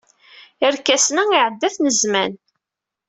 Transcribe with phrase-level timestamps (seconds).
[0.65, 2.33] Irkasen-a iɛedda-ten zzman.